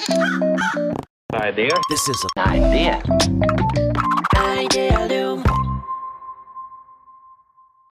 [0.00, 1.68] Idea.
[1.90, 3.02] This is an idea.
[4.34, 5.44] Idealum.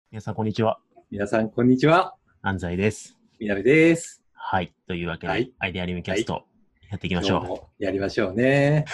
[0.09, 0.79] 皆さん、こんにちは。
[1.11, 2.15] 皆さん、こんにちは。
[2.41, 3.17] 安西です。
[3.41, 4.23] みなべです。
[4.33, 4.73] はい。
[4.87, 6.45] というわけで、はいアイデアリウムキャスト、
[6.89, 8.85] やっていきましょ今日もやりましょうね。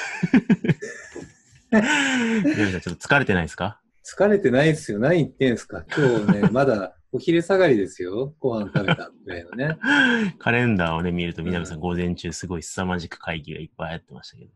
[1.72, 1.78] う。
[1.78, 3.80] 皆さん、ちょっと疲れてないですか？
[4.04, 5.00] 疲れてないですよ。
[5.00, 5.86] 何言ってんすか。
[5.96, 8.36] 今日ね、 まだお昼下がりですよ。
[8.40, 9.78] ご飯食べたぐらいのね。
[10.40, 14.52] カレンダーをね、見ると、南さん、うん午前中、すごい凄まじく会議がいっぱいやってましたけど。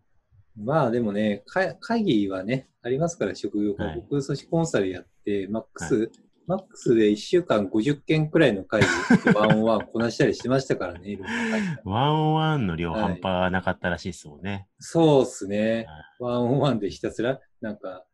[0.58, 6.12] まあでもね、か会議はね、ありますから、職業はい僕、組織コンサルやって、マックス、
[6.48, 8.88] マックスで1週間50件くらいの会議、
[9.38, 11.20] ワンオンワンこなしたりしてましたからね、
[11.84, 14.68] ワンオンワンの量、はい半端なかったらしいですもんね。
[14.80, 15.86] そうっすね。
[16.20, 18.07] ワンオンワンでひたすら、なんか、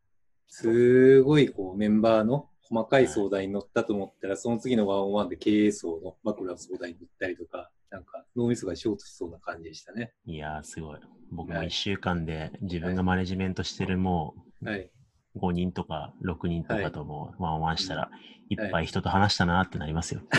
[0.55, 10.13] すごいこうメンバーの細かい相談に乗ったと思ったら、その次のワンオンワンで経営層の枕の相談に乗ったりとか、なんか脳みそがショートしそうな感じでしたね。
[10.27, 10.99] いやー、すごい。
[11.31, 14.79] 僕もはい1週間で自分がマネジメントしてるもはい。
[14.81, 14.91] う
[15.39, 18.11] 5人とか6人とはいかともワンオンワンしたら、
[18.49, 20.21] いっぱはい人と話したなってなりますよ。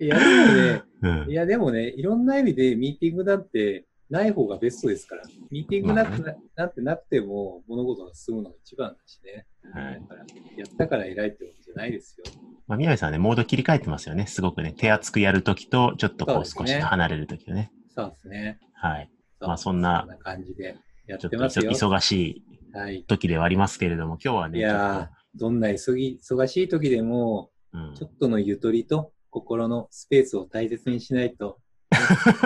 [0.00, 1.34] いや、でもね、 うんい。
[1.34, 5.22] や、でもね、いろんな意味でミーティングなんてない方がベストですから。
[5.50, 9.46] ミーティングなんて,、まなんてなくても物事が進むのが一番だしね。
[9.72, 10.24] はいだから、や
[10.64, 12.24] ったから偉いってことじゃないですよ。
[12.66, 14.26] まあ、宮根さんはね、モード切り替えてますよね。
[14.26, 17.72] すごくね、手厚くやるときと、ちょっとこう少し離れるときとね。
[17.94, 18.58] そうですね。
[18.74, 19.10] はい。
[19.40, 21.70] まあそんな感じでやっちょってとますよ。
[21.70, 22.44] 忙しい
[22.76, 23.04] はい。
[23.04, 31.58] 時ではありますけれども、今日はね、いやー、どんな急ぎ忙しい時でも、うんちょっとのゆとりと心のスペースを大切にしないと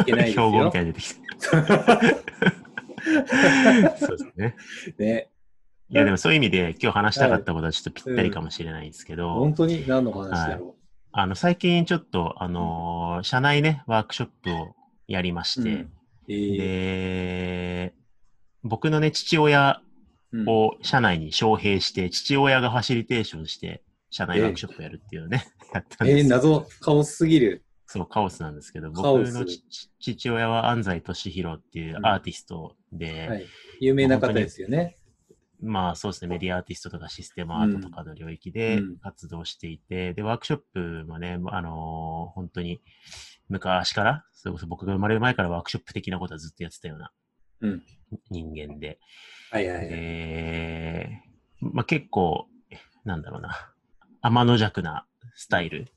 [0.00, 0.80] いけないです標語みよた。
[0.80, 1.20] いに出てきた。
[3.98, 4.56] そうですね。
[4.98, 5.28] ね、
[5.90, 10.76] いや、でもそういう意味で今日話したかったことはちょっとぴったりかもしれないんですけど、本当に何の話だろ
[11.12, 14.74] あの、最近ちょっと、あのー社内ね、ワークショップを
[15.06, 15.44] やりまう。
[15.44, 15.92] して、うん
[16.28, 17.94] えーで、
[18.62, 19.80] 僕のね、父親
[20.30, 27.64] うんを社内に招聘して、父親がファシリテーションして、社内ワークショップやるっていうのをね、 やったんですえー、よ謎、カオスすぎる。
[27.90, 29.46] そう、カオスなんですけど、僕の
[29.98, 32.06] 父親は安西俊弘っていううん。
[32.06, 33.46] アーティストで、はい。
[33.80, 34.98] 有名な方ですよね。
[35.60, 38.98] まあそうですね、メディアアーティストとかシステムアートとかの領域でうん。
[38.98, 42.82] 活動していて、で、ワークショップもね、あのー本当に
[43.48, 47.10] 昔から、それこそ僕が生まれる前からワークショップ的なことはずっとやってたような
[47.62, 47.82] うん。
[48.30, 48.98] 人間で、
[49.50, 49.88] はいはいはい。
[49.88, 51.22] で、
[51.60, 52.48] まあ結構、
[53.06, 53.72] なんだろうな、
[54.20, 55.88] 天の弱なスタイル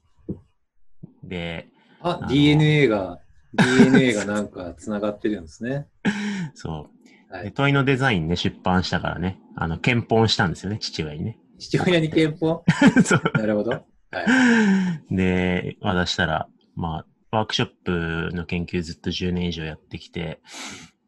[1.23, 1.68] で、
[2.03, 3.19] あの、DNA が、
[3.53, 5.88] DNA がなんか繋がってるんですね。
[6.53, 6.89] そ
[7.29, 7.44] う、はい。
[7.45, 11.38] で問いのデザインね、出版したからね、あの、検本したんですよね、父親にね。
[11.59, 12.63] 父親に憲法
[13.06, 13.72] そうなるほど。
[13.72, 13.85] はい。
[15.16, 20.41] で、渡したら、まあ、ワークショップの研究ずっと10年以上やってきて、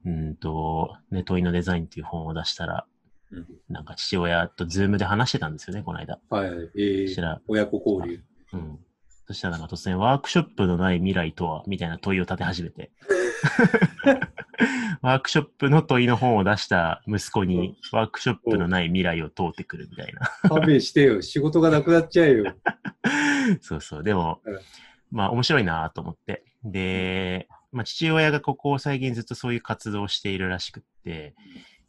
[0.05, 2.85] うんと、ね、問いのデザインっていう本を出したら、
[3.31, 6.19] うんなんか父親とズームで話してたんですよね、この間。
[6.29, 6.69] はいはい。
[6.75, 8.23] えー、親子交流。
[8.53, 8.79] うん。
[9.25, 12.91] そしたらなんか突然、ワークショップのない未来とはみたいな問いを立て始めて。
[15.01, 20.49] ワークショップの問いの本を出した息子に、ワークショップのない未来を問うてくるみたいな。
[20.49, 21.21] 勘弁してよ。
[21.21, 22.53] 仕事がなくなっちゃうよ。
[23.61, 24.03] そうそう。
[24.03, 24.59] でもうん、
[25.11, 26.43] まあ面白いなと思って。
[26.63, 31.33] で、まあ父親がここ最近ずっとそういう活動をしているらしくって、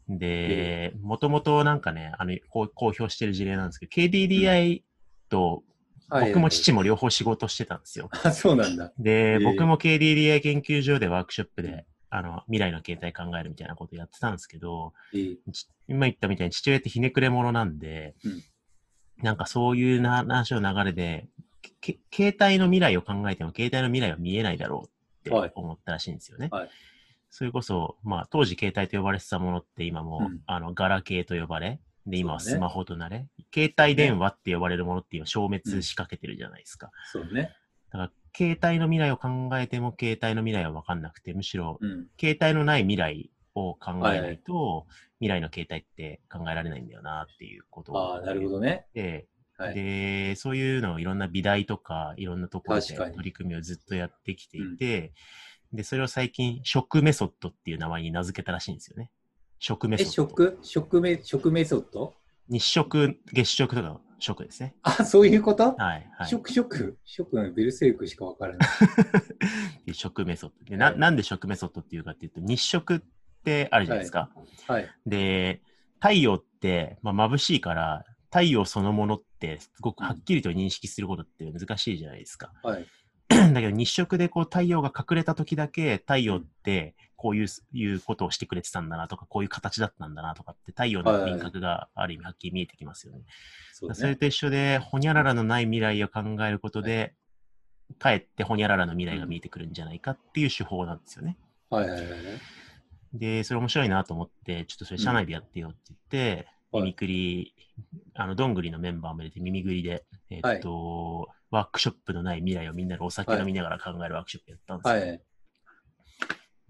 [0.09, 4.83] で、もともとなんかね、あの、こう公表してる事例なんですけど、KDDI
[5.29, 5.63] と
[6.09, 6.29] はい。
[6.29, 8.11] 僕も父も両方仕事してたんですよ。
[8.25, 8.93] あ、そうなんだ。
[8.99, 9.37] で、え。
[9.39, 18.43] ー僕も KDDI 研究所でワークショップで、あの、未来の携帯考えるみたいなことやってたんですけど、えーち今言ったみたいに父親ってひねくれ者なんで、うん。
[19.23, 21.29] なんかそういうな話の流れで、
[21.81, 24.89] け携帯の未来を考えても携帯の未来は見えないだろ
[25.27, 25.49] うはい。
[25.49, 26.49] って思ったらしいんですよね。
[26.51, 26.71] はい。
[27.31, 30.41] それこそ、まあ当時携帯と呼ばれてたものって今も、うん。
[30.47, 36.91] あの、ガラケーと呼ばれ、で、今はスマホとなれ、携帯電話って呼ばれるものって今消滅しかけてるじゃないですか。
[37.13, 37.55] そうね。
[37.91, 42.07] だから、携帯の未来を考えても携帯の未来は分かんなくて、むしろうん。
[42.21, 44.87] 携帯のない未来を考えはないいと、
[45.21, 48.87] 未来の携帯って考えられないんだよなっていうことをああ、なるほどね。
[48.93, 49.27] で、
[49.57, 49.75] はい。
[49.75, 55.13] で、そういうのをいろんな美大とかいろんなところで取り組みをずっとやってきていて、
[55.73, 59.11] で、それを最近、食メソッドっていう名前に名付けたらしいんですよね。
[59.67, 60.29] 食メえ、ソッド。
[60.29, 60.59] 食？
[60.61, 62.13] 食メ、食メソッド？
[62.51, 64.75] 日食、月食とかの食ですね。
[64.83, 65.75] あ、そういうこと？
[65.75, 66.29] はい、はい。
[66.29, 66.99] 食食？
[67.03, 68.69] 食のベルセルクしかわからない。
[69.95, 70.91] 食メソッドでな。
[70.91, 73.01] はいなんで食メソッドっていうかっていうと、日食っ
[73.43, 74.29] てあるじゃないですか。
[74.67, 74.91] はい。
[75.07, 75.63] で、
[75.99, 82.53] 太陽って、まあ、眩しいから、太陽そのものって、すごくはっきりと認識することって難しいじゃないですか。
[82.63, 82.87] はい。
[83.31, 93.25] だけど日食でこう太陽が隠れた時だけ太陽ってこういういうことをしてくれてたんだなとか、こういう形だったんだなとかって太陽の輪郭がある意味はっきり見えてきますよね。
[93.73, 97.15] そうそれと一緒で、ほにゃららのない未来を考えることで、
[97.99, 101.37] かえってほにゃららの未来が見えてくるんじゃないかっていう手法なんですよね。
[101.71, 102.21] はいはいはいはい。
[103.13, 107.55] で、それ面白いなと思って、ちょっとそれ社内でやってよって言って、はい耳くり、
[108.15, 114.95] あの、どんぐりのメンバーも入れて耳ぐりで、えっと、ワークショップのない未来をみんなでお酒飲みながら考えるワークショップやったんですよ。
[114.95, 115.23] はい。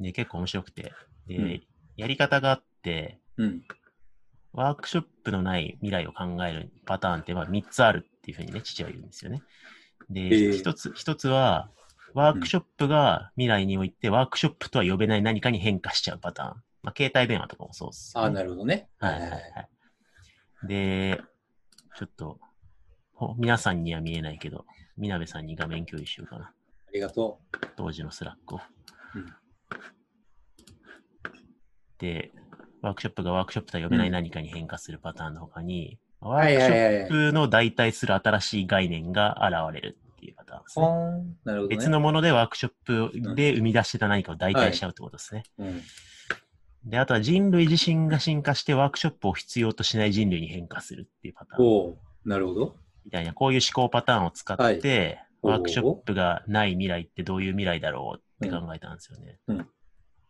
[0.00, 0.92] で、結構面白くて。
[1.26, 1.62] で、うん
[1.96, 3.62] やり方があって、うん。
[4.52, 9.42] ワークショップのない未来を考えるパターンってまあ3つあるっていうふうにね、父は言うんですよね。
[10.10, 11.70] で、えー一つ、一つは、
[12.14, 16.62] ワークショップが未来において、ワークショップとは呼べない何かに変化しちゃうパターン。
[16.82, 18.26] まあ、携帯電話とかもそうですよ、ね。
[18.26, 18.88] ああ、なるほどね。
[18.98, 19.68] はいはいはい。
[20.68, 21.20] で、
[21.96, 22.38] ちょっと、
[23.14, 24.64] ほ皆さんには見えないけど、
[24.96, 26.44] みなべさんに画面共有しようかな。
[26.44, 26.52] あ
[26.92, 27.40] りがと
[27.76, 28.60] 当時のスラックを。
[29.14, 29.26] うん
[31.98, 32.32] で、
[32.82, 40.82] ワークショップがワークショップとは呼べない何かに変化するパターンの他に、ワはいークシはいはいはいョップの代替する新しい概念が現れるっていうパターンですう。
[40.82, 41.36] ね。
[41.44, 41.76] なるほどね。
[41.76, 45.44] 別のものでワークショップで生み出してた何かを代替しちゃうってことですね。
[45.58, 45.82] うん。
[46.84, 51.66] で、あとは人類自身が進化してワークショップを必要としない人類に変化するっていうパターン。
[51.66, 52.74] おうなるほど。
[53.04, 59.38] みたいな、こういう思考パターンを使って、はいワークショップがない未来ってどういう未来だろうって考えたんですよね。
[59.48, 59.68] うんうん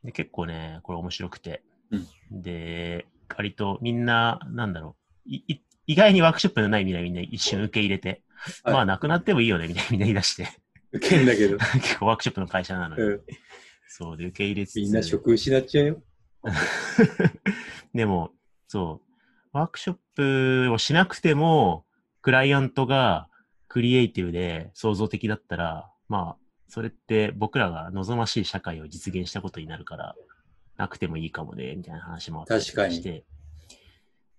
[0.05, 1.63] で結構ね、これ面白くて。
[1.91, 3.07] うんで、
[3.37, 4.97] 割とみんな、なんだろ
[5.27, 8.23] う、いい意外にワークショップのない未来みんな一瞬受け入れて、
[8.63, 10.49] はいまあなくなってもいいよねみたいな みんな言い出して、
[10.93, 11.57] 受けんだけど。
[11.81, 13.21] 結構ワークショップの会社なのに、うん。
[13.89, 16.03] そうで受け入れつつ、みんな職失っちゃうよ。
[17.95, 18.33] でも、
[18.69, 21.87] そう、ワークショップをしなくても、
[22.21, 23.29] クライアントが
[23.69, 26.44] クリエイティブで創造的だったら、まあ、
[26.75, 30.17] それって僕らが望ましい社会を実現したことになるから、
[30.77, 33.23] なくてもいいかもね、みたいな話もあったりして。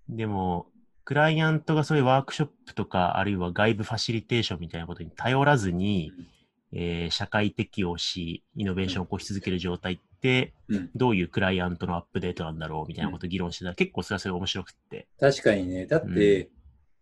[0.10, 0.68] でも、
[1.06, 6.12] クライアントがそういうワークショップとか、あるいは外部ファシリテーションみたいなことに頼らずに、
[6.74, 10.90] えー社会適応し、イノベーションを起こし続ける状態って、うん。
[10.94, 15.08] どういうクライアントのアップデートなんだろうみたいなことを議論してたら、結構それはそれ面白くって。
[15.22, 15.86] 確かにね。
[15.86, 16.50] だって、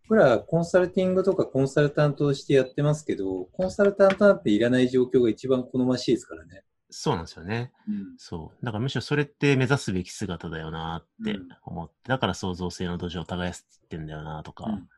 [0.08, 6.62] 僕らコンサルティングとかコンサルタントとしてやってますけど、コンサルタントなんていらない状況が一番好ましいですからね。
[6.90, 7.72] そうなんですよね。
[7.88, 8.04] うん。
[8.18, 8.64] そう。
[8.64, 14.88] だからむしろそれって目指すべき姿だよなってうん思って、だから創造性の土壌を耕すってんだよなとか、うん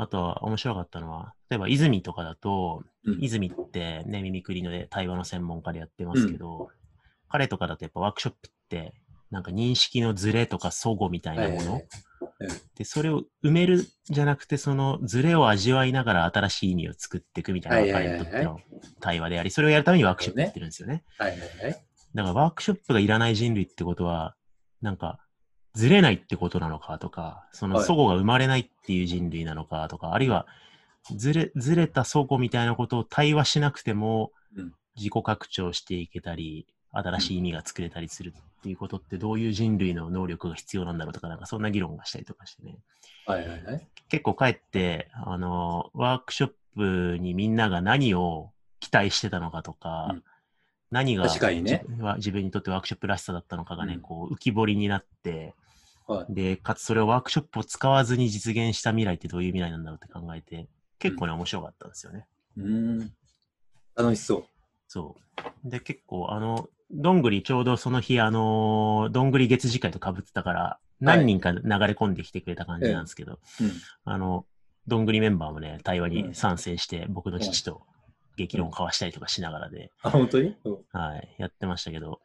[0.00, 6.68] あとは面白かったのは、例えば泉とかだと、うん泉ってね、耳くりので対話の専門家でやってますけど、
[7.28, 8.94] 彼とかだとやっぱワークショップって、
[9.32, 11.88] なんか認識のズレとか齟齬みたいなもの、はいはい
[12.76, 18.60] で、それを埋めるじゃなくて、そのズレを味わいながら新しい意味を作っていくみたいな彼にとっての
[19.00, 21.04] 対話であり、それをやるためにワークショップやってるんですよね。
[21.18, 21.84] はいはいはい。
[22.14, 24.34] だからワークショップがいらない人類ってことは、
[24.80, 25.18] なんか、
[25.74, 30.46] ずれないってことなのかとか、そのはい齟齬が生まれないっていう人類なのかとか、あるいは、
[31.16, 42.78] ずれ、ずれた齟齬みたいなことを対話しなくてもうん、自己拡張していけたり、新しい意味が作れたりするっていうことってどういう人類の能力が必要なんだろうとか、なんかそんな議論がしたりとかしてね。
[43.26, 43.88] はいはいはい。
[44.08, 50.22] 結構帰って、あの、ワークショップにみんなが何を期待してたのかとか、うん
[50.90, 55.54] 何が確かにね自分は自分にとってワークショップらしさだったのかがね、うんこう浮き彫りになって、
[56.06, 60.66] はいで、かつそれをワークショップを使わずに実現した未来ってどういう未来なんだろうって考えて、
[60.98, 62.26] 結構ね、面白かったんですよね。
[62.56, 63.12] うーん。
[63.94, 64.44] 楽しそう。
[64.88, 65.16] そ
[65.64, 65.70] う。
[65.70, 73.72] で、結構、あの、どんぐりちょうどその日、あの、どんぐり月次会と被ってたから、何人か流れ込んできてくれた感じなんですけど、うん。
[74.04, 74.46] あの、
[74.86, 77.82] どんぐりメンバーもね、対話に賛成して、僕の父と
[78.36, 80.56] 激論を交わしたりとかしながらで、あ、本当に？
[80.64, 80.78] うん。
[80.92, 82.20] はい、やってましたけど、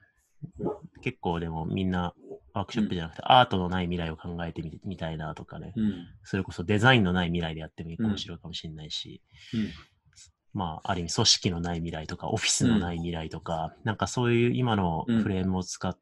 [1.01, 2.13] 結構でもみんな
[2.53, 6.07] ワークショップじゃなくて、アートのない未来を考えてみみたいなとかね、うん。
[6.23, 9.21] それこそデザインのない未来でやってもいいかもしれないかもしれないし、
[9.53, 9.69] うん。
[10.53, 15.97] まあ、ある意味組織のない未来とか、オフィスのない未来とか、なんかそういう今のうんフレームを使っ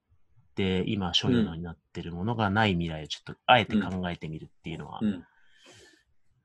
[0.56, 5.26] て、今所有のになってるものがない未来をちょっとあえて考えてみるっていうのは、うん。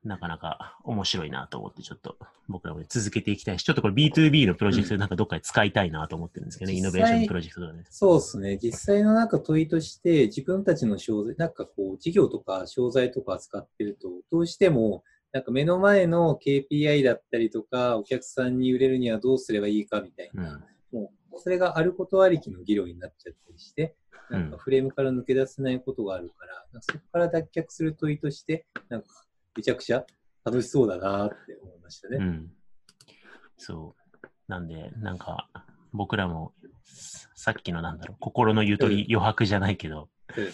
[0.03, 7.83] なかなか面白いなと思って、ちょっと僕らもね続けていきたいし、ちょっとこれ B2B のプロジェクトでなんかどっかで使いたいなと思ってるんですけどね、イノベーションプロジェクトとかね。
[7.89, 8.57] そうですね。
[8.61, 23.95] 実際のなんか問いとして、自分たちの商材、なんかこう、事業とか商材とか扱ってると、どうしても、なんか目の前の KPI だったりとか、お客さんに売れるにはどうすればいいかみたいな、もう、それがあることありきの議論になっちゃったりして、
[24.29, 29.07] なんかフレームから抜け出せないことがあるから、なんかそこから脱却する問いとして、なんか
[29.55, 30.05] めちゃくちゃ
[30.45, 32.17] 楽しそうだなって思いましたね。
[32.17, 32.51] うん。
[33.57, 34.27] そう。
[34.47, 35.49] なんで、なんか、
[35.91, 36.53] 僕らも、
[37.35, 40.45] さっきのなんだろう、心のゆとり、余白じゃないけど、うん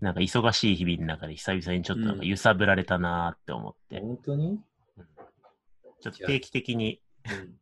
[0.00, 4.58] なんか忙しい日々の中で久々にちょっとなんか揺さぶられたなーって思って、本当に、
[6.00, 7.54] ちょっと定期的に、うん、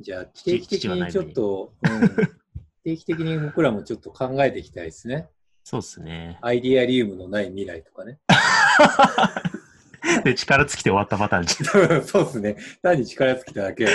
[0.00, 1.12] じゃあ、 父定期的に。
[1.12, 2.08] ちょっと、うん、
[2.84, 5.28] 定期的に僕らもちょっと考えていきたいですね。
[5.64, 6.38] そうっすね。
[6.42, 8.20] アイディアリウムのない未来とかね。
[10.24, 11.54] で、力尽きて終わったパターンじ
[12.06, 12.56] そうですね。
[12.82, 13.86] 単に力尽きただけ。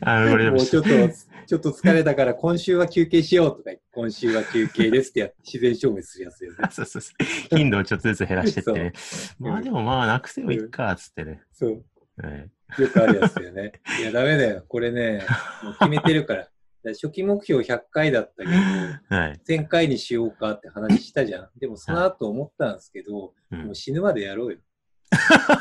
[0.00, 0.88] あの、これでももうちょっと、
[1.46, 6.58] ちょっと疲れたから今週は休憩しようとか今週は休憩ですってやって自然消滅するやつだよね。
[6.70, 7.10] そうそうそ
[7.52, 7.56] う。
[7.56, 8.92] 頻度をちょっとずつ減らしてって
[9.38, 11.42] まあでもまあ、なくせばいいか、つってね。
[11.52, 11.84] そう。
[12.22, 12.50] はい。
[12.78, 13.72] よくあるやつだよね。
[14.00, 14.64] いや、ダメだよ。
[14.66, 15.24] これね、
[15.62, 16.48] もう決めてるから。
[16.92, 19.40] 初期目標100回だったけど、はい。
[19.48, 21.48] 1000回にしようかって話したじゃん。
[21.58, 23.56] でもその後思ったんですけど、う。
[23.56, 24.58] もうん死ぬまでやろうよ。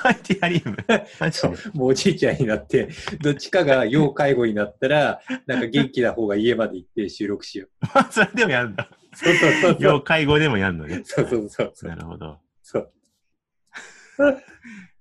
[0.03, 0.77] アイディアリウム。
[1.73, 2.89] もうおじいちゃんになって、
[3.21, 7.85] どっちかが要介護になったら、なんか元気な方が家まで行って収録しよう。
[7.93, 8.89] まあ、それでもやるんだ。
[9.13, 10.03] そうそうそうそ要う。
[10.03, 11.01] 介護でもやるのね。
[11.05, 12.39] そうそうそうそうなるほど。
[12.61, 12.91] そう。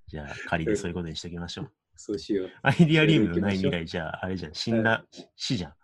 [0.06, 1.72] じゃあ、仮でそういうことにしておきましょう。
[1.96, 2.50] そうしよう。
[2.62, 4.54] アイディアリウムのない未来じゃあ、あれじゃん。
[4.54, 5.04] 死んだ、
[5.36, 5.74] 死じゃん。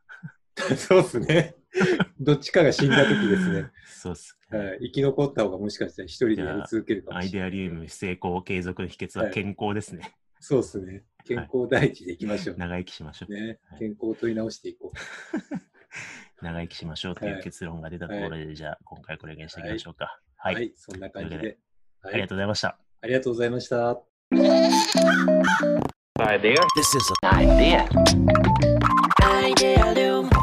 [0.76, 1.54] そうっすね。
[2.20, 3.70] どっちかが死んだ時ですね。
[3.86, 4.38] そうっす。
[4.50, 7.50] はい、生き残った方がもしかしたら一人でやり続けるかアイもしれない。
[7.50, 10.12] デアリウム成功継続の秘訣は健康ですね。
[10.40, 11.04] そうですね。
[11.24, 12.56] 健康第一でいきましょう。
[12.56, 13.32] 長生きしましょう。
[13.32, 14.92] ねはい、健康を取り直していこ
[16.40, 20.04] 長生きしましょうという結論が出たところで、じゃあ、今回これにしていきましょうか。
[20.04, 20.32] う。
[20.36, 20.54] はい。
[20.54, 21.58] はい、そんな感じで。
[22.00, 22.78] はありがとうございました。
[23.00, 24.02] ありがとうございました。
[26.20, 26.56] idea.
[26.76, 27.88] This is an idea.
[29.22, 30.37] Idea Loom.